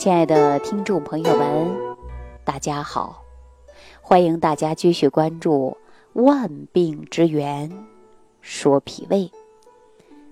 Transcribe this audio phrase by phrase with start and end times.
[0.00, 1.76] 亲爱的听众朋友们，
[2.42, 3.22] 大家好！
[4.00, 5.76] 欢迎大家继续关注
[6.22, 7.70] 《万病之源
[8.40, 9.18] 说脾胃》。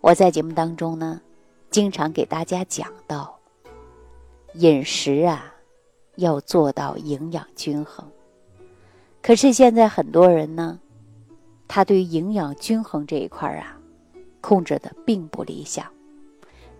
[0.00, 1.20] 我在节目当中呢，
[1.68, 3.38] 经常给大家讲到，
[4.54, 5.54] 饮食啊
[6.16, 8.08] 要做到营养均衡。
[9.20, 10.80] 可是现在很多人呢，
[11.68, 13.78] 他对营养均衡这一块啊，
[14.40, 15.84] 控制的并不理想。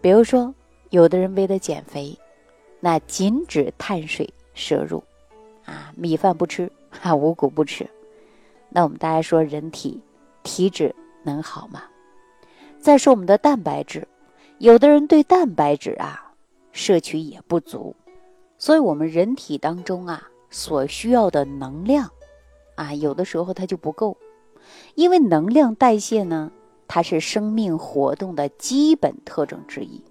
[0.01, 0.55] 比如说，
[0.89, 2.19] 有的人为了减肥，
[2.81, 5.05] 那禁止碳水摄入，
[5.67, 7.87] 啊，米饭不吃，哈，五谷不吃。
[8.71, 10.01] 那我们大家说，人体
[10.43, 11.83] 体质能好吗？
[12.81, 14.09] 再说我们的蛋白质，
[14.59, 16.33] 有的人对蛋白质啊
[16.73, 17.95] 摄取也不足，
[18.57, 22.11] 所以我们人体当中啊所需要的能量，
[22.77, 24.17] 啊，有的时候它就不够，
[24.95, 26.51] 因为能量代谢呢，
[26.89, 30.03] 它是生命活动的基本特征之一。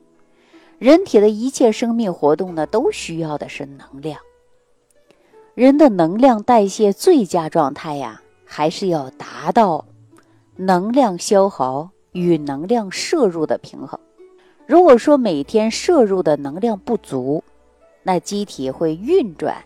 [0.79, 4.19] 人体的一切生命活动呢，都需要的是能量。
[5.53, 9.85] 人的能量代谢最佳状态呀，还是要达到
[10.55, 13.99] 能量消耗与能量摄入的平衡。
[14.65, 17.43] 如果说每天摄入的能量不足，
[18.03, 19.57] 那机体会运转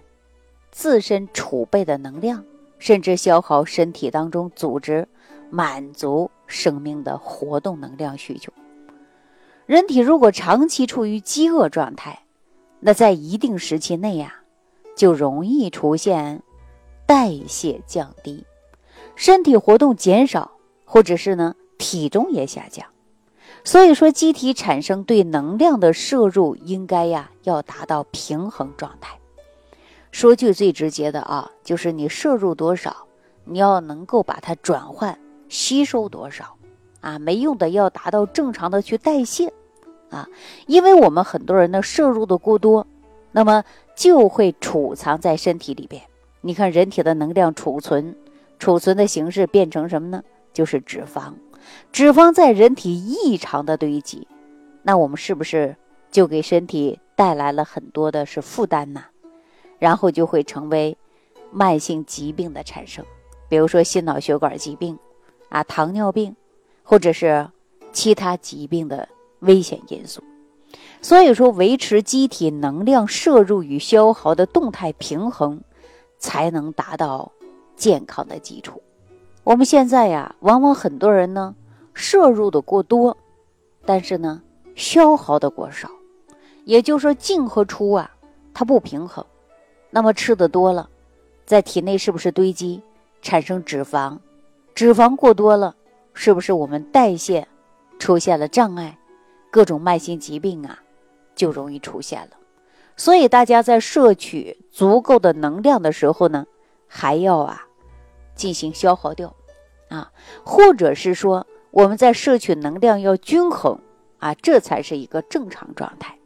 [0.72, 2.44] 自身储备的能量，
[2.80, 5.08] 甚至消耗身体当中组织，
[5.52, 8.52] 满足生命的活动能量需求。
[9.66, 12.24] 人体如果长期处于饥饿状态，
[12.82, 14.36] 那在一定时期内呀，
[14.96, 16.44] 就容易出现
[17.06, 18.46] 代谢降低，
[19.16, 20.52] 身体活动减少，
[20.84, 22.86] 或者是呢体重也下降。
[23.64, 29.18] 所以说，机体产生对能量的摄入应该呀要达到平衡状态。
[30.12, 33.08] 说句最直接的啊，就是你摄入多少，
[33.46, 36.58] 你要能够把它转换吸收多少。
[37.04, 39.52] 啊，没用的要达到正常的去代谢，
[40.10, 40.26] 啊，
[40.68, 42.88] 因为我们很多人的摄入的过多，
[43.34, 43.62] 那么
[43.94, 46.02] 就会储藏在身体里边。
[46.40, 48.16] 你看，人体的能量储存，
[48.58, 50.24] 储存的形式变成什么呢？
[50.54, 51.34] 就是脂肪。
[51.92, 54.26] 脂肪在人体异常的堆积，
[54.82, 55.76] 那我们是不是
[56.10, 59.04] 就给身体带来了很多的是负担呢？
[59.78, 60.98] 然后就会成为
[61.52, 63.04] 慢性疾病的产生，
[63.50, 64.98] 比如说心脑血管疾病，
[65.50, 66.34] 啊，糖尿病。
[66.84, 67.50] 或者是
[67.92, 69.08] 其他疾病的
[69.40, 70.22] 危险因素，
[71.02, 75.62] 所以说维持机体能量摄入与消耗的动态平衡，
[76.20, 77.32] 才能达到
[77.76, 78.82] 健康的基础。
[79.44, 81.56] 我们现在呀，往往很多人呢
[81.94, 83.18] 摄入的过多，
[83.86, 84.42] 但是呢
[84.76, 85.90] 消耗的过少，
[86.66, 88.10] 也就是说进和出啊
[88.54, 89.26] 它不平衡。
[89.90, 90.90] 那么吃的多了，
[91.46, 92.82] 在体内是不是堆积
[93.22, 94.18] 产生脂肪？
[94.74, 95.76] 脂肪过多了。
[96.14, 97.48] 是不是我们代谢
[98.00, 98.98] 出现了障碍，
[99.52, 100.80] 各种慢性疾病啊
[101.36, 102.38] 就容易出现了。
[102.96, 106.46] 所以大家在摄取足够的能量的时候呢，
[106.88, 107.66] 还要啊
[108.36, 109.36] 进行消耗掉
[109.90, 110.12] 啊，
[110.44, 113.80] 或者是说我们在摄取能量要均衡
[114.20, 116.18] 啊，这才是一个正常状态。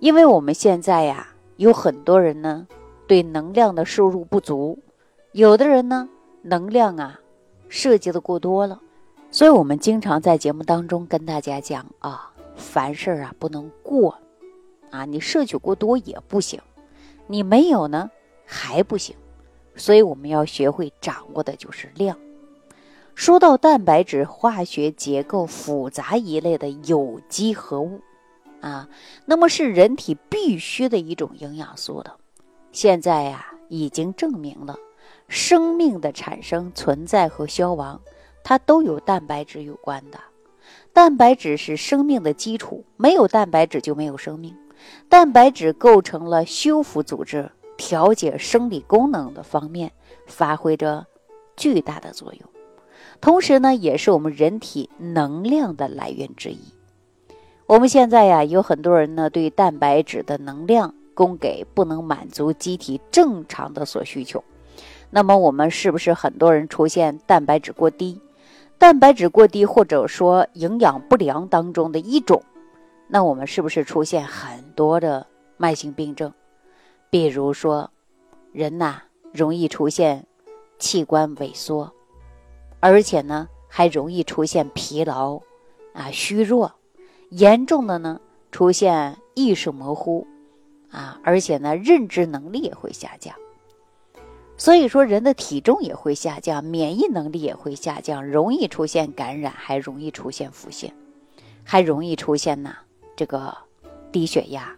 [0.00, 2.66] 因为我们现在呀有很多人呢
[3.06, 4.78] 对能量的摄入不足，
[5.32, 6.08] 有的人呢
[6.42, 7.20] 能量啊
[7.68, 8.80] 涉及的过多了。
[9.30, 14.18] 所以，我们经常在节目当中跟大家讲啊，凡事啊不能过，
[14.90, 16.60] 啊，你摄取过多也不行，
[17.26, 18.10] 你没有呢
[18.46, 19.14] 还不行，
[19.76, 22.16] 所以我们要学会掌握的就是量。
[23.14, 28.00] 说到蛋白质，化学结构复杂一类的有机合物，
[28.62, 28.88] 啊，
[29.26, 32.12] 那么是人体必须的一种营养素的。
[32.72, 34.76] 现在呀，已经证明了
[35.28, 38.00] 生命的产生、存在和消亡。
[38.48, 40.18] 它都有蛋白质有关的，
[40.94, 44.56] 蛋白质是生命的基础，没有蛋白质就没有生命。
[45.06, 49.92] 蛋白质构成了修复组织、调节生理功能的方面，
[50.26, 51.06] 发挥着
[51.58, 52.48] 巨大的作用。
[53.20, 56.72] 同时呢，也是我们人体能量的来源之一。
[57.66, 64.42] 我们现在呀，有很多人呢，对蛋白质的能量供给不能满足机体正常的所需求。
[65.10, 68.18] 那么，我们是不是很多人出现蛋白质过低？
[68.78, 72.40] 蛋白质过低，或者说营养不良当中的一种，
[73.08, 75.26] 那我们是不是出现很多的
[75.56, 76.32] 慢性病症？
[77.10, 77.90] 比如说，
[78.52, 79.02] 人呐
[79.32, 80.24] 容易出现
[80.78, 81.92] 器官萎缩，
[82.78, 85.40] 而且呢还容易出现疲劳
[85.92, 86.72] 啊、虚弱，
[87.30, 88.20] 严重的呢
[88.52, 90.24] 出现意识模糊
[90.92, 93.34] 啊，而且呢认知能力也会下降。
[94.58, 100.90] 所以说，人的体重也会下降，免疫能力也会下降，容易出现感染，还容易出现腹泻，
[101.62, 102.74] 还容易出现呢
[103.14, 103.56] 这个
[104.10, 104.74] 低血压、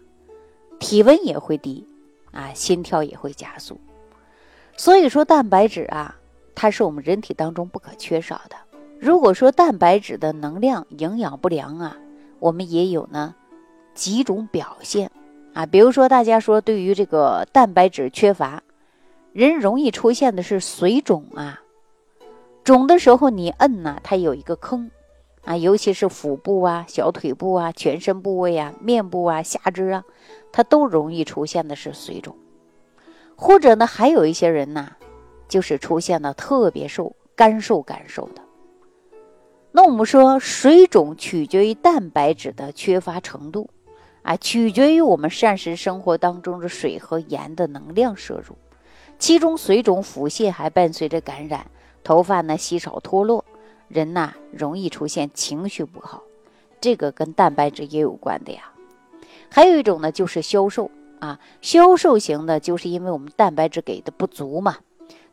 [0.79, 1.83] 体温也会低，
[2.31, 3.81] 啊，心跳也会加速。
[4.77, 6.15] 所以说，蛋白质啊，
[6.53, 8.55] 它是我们人体当中不可缺少的。
[8.99, 11.97] 如果说蛋白质的能量营养不良啊，
[12.37, 13.33] 我们也有呢
[13.95, 15.09] 几种表现
[15.53, 18.61] 啊，比如说大家说对于这个蛋白质缺乏，
[19.33, 21.61] 人容易出现的是水肿啊，
[22.65, 24.91] 肿的时候你摁呢，它有一个坑
[25.45, 30.03] 啊，尤其是腹部啊、小腿部啊、全身部位啊、面部啊、下肢啊，
[30.51, 32.35] 它都容易出现的是水肿。
[33.37, 34.91] 或者呢，还有一些人呢，
[35.47, 38.41] 就是出现了特别瘦、干瘦、干瘦的。
[39.71, 43.69] 那我们说，水肿取决于蛋白质的缺乏程度，
[44.23, 48.57] 啊，取决于我们膳食生活当中的水和盐的能量摄入。
[49.21, 51.67] 其中，水肿、腹泻还伴随着感染，
[52.03, 53.45] 头发呢稀少脱落，
[53.87, 56.23] 人呐容易出现情绪不好，
[56.81, 58.71] 这个跟蛋白质也有关的呀。
[59.47, 60.89] 还有一种呢，就是消瘦。
[61.19, 64.77] 啊，消瘦型的，就是因为我们蛋白质给的不足嘛。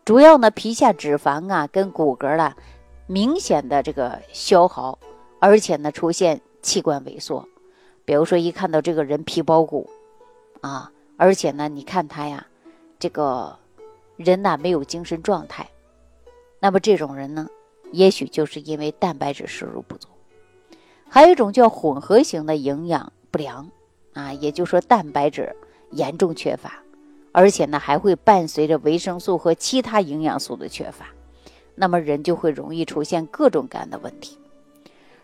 [0.04, 2.54] 主要呢，皮下脂肪啊跟骨骼啦
[3.06, 4.98] 明显的这个消耗，
[5.38, 7.48] 而且呢出现器官萎缩。
[8.04, 9.88] 比如说，一看到这个人皮包骨
[10.60, 12.46] 啊，而且呢，你看他呀，
[12.98, 13.56] 这个
[14.18, 15.70] 人呐没有精神状态，
[16.60, 17.48] 那么这种人呢，
[17.90, 20.08] 也许就是因为蛋白质摄入不足。
[21.08, 23.70] 还有一种叫混合型的营养不良
[24.12, 25.56] 啊，也就是说蛋白质。
[25.90, 26.82] 严重缺乏，
[27.32, 31.06] 而且呢还会伴随着维生素和其他营养素的缺乏，
[31.74, 34.36] 那么人就会容易出现各种各样的问题。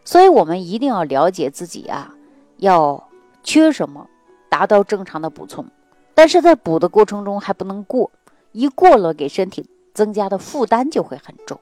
[0.07, 2.15] 所以，我们一定要了解自己啊，
[2.57, 3.11] 要
[3.43, 4.09] 缺什么，
[4.49, 5.67] 达到正常的补充。
[6.15, 8.11] 但是在补的过程中还不能过，
[8.55, 11.61] 一过了给身体增加的负担就会很重。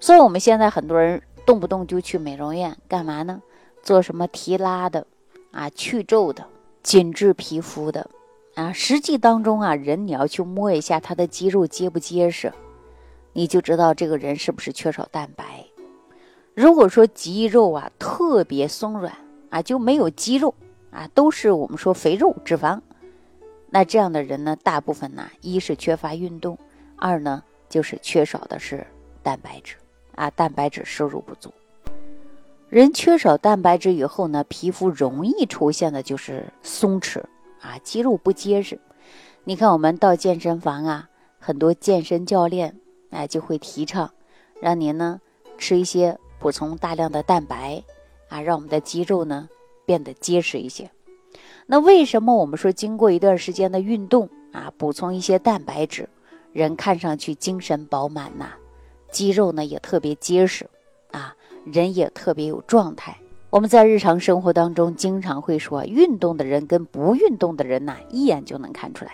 [0.00, 3.42] 所以，我们现在很多人动不动就去美容院干嘛呢？
[3.82, 5.06] 做什么提拉的
[5.50, 6.46] 啊，去皱的。
[6.80, 8.08] 紧致皮肤的
[8.54, 12.50] 啊，实际当中啊，人你要去摸一下他的肌肉结不结实，
[13.34, 15.66] 你就知道这个人是不是缺少蛋白。
[16.54, 19.12] 如果说肌肉啊特别松软
[19.50, 20.54] 啊，就没有肌肉
[20.90, 22.80] 啊，都是我们说肥肉脂肪，
[23.70, 26.58] 那这样的人呢，大部分呢，一是缺乏运动，
[26.96, 28.86] 二呢就是缺少的是
[29.22, 29.76] 蛋白质
[30.14, 31.52] 啊，蛋白质摄入不足。
[32.70, 37.22] 人缺少蛋白质以后呢，皮肤容易出现的就是松弛
[37.60, 38.78] 啊，肌肉不结实。
[39.44, 42.78] 你看，我们到健身房啊，很多健身教练
[43.10, 44.12] 哎就会提倡，
[44.60, 45.20] 让您呢
[45.56, 47.82] 吃一些补充大量的蛋白
[48.28, 49.48] 啊，让我们的肌肉呢
[49.86, 50.90] 变得结实一些。
[51.70, 56.08] 那为什么我们说经过一段时间的运动啊，补充一些蛋白质，
[56.54, 58.52] 人看上去精神饱满呐，
[59.10, 60.66] 肌肉呢也特别结实
[61.10, 61.34] 啊？
[61.66, 63.18] 人也特别有状态。
[63.50, 69.12] 我们在日常生活当中经常会说，运动的人跟不运动的人呐，一眼就能看出来。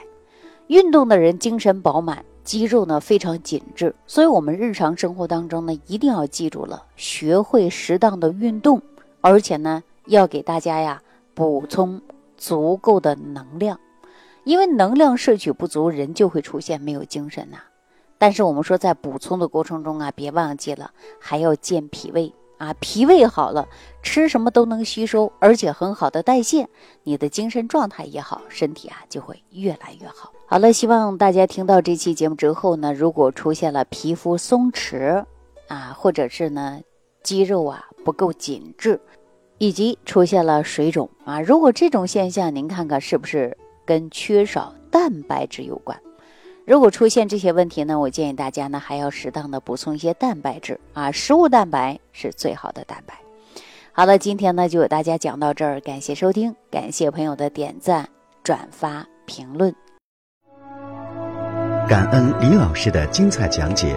[0.69, 3.93] 运动的人精神饱满，肌肉呢非常紧致。
[4.07, 8.81] 所以，我们日常生活当中呢，一定要记住了，学会适当的运动，
[9.21, 11.03] 而且呢，要给大家呀
[11.35, 12.01] 补充
[12.45, 13.81] 足够的能量，
[14.45, 17.57] 因为能量摄取不足，人就会出现没有精神呐。
[18.19, 22.35] 但是我们说，在补充的过程中啊，别忘记了还要健脾胃。
[22.59, 23.67] 啊，脾胃好了，
[24.03, 26.69] 吃什么都能吸收，而且很好的代谢，
[27.03, 30.31] 你的精神状态也好，身体啊就会越来越好。
[30.47, 35.25] 好了，希望大家听到这期节目之后呢，如果出现了皮肤松弛
[35.69, 36.81] 啊，或者是呢
[37.23, 39.01] 肌肉啊不够紧致，
[39.65, 43.57] 以及出现了水肿啊，如果这种现象，您看看是不是
[43.87, 45.99] 跟缺少蛋白质有关？
[46.67, 53.19] 如果出现这些问题呢，我建议大家呢还要适当的补充一些蛋白质啊，食物蛋白是最好的蛋白。
[53.93, 58.07] 好了，今天呢就给大家讲到这儿，感谢收听，感谢朋友的点赞、
[58.43, 59.75] 转发、评论。
[61.89, 63.97] 感恩李老师的精彩讲解。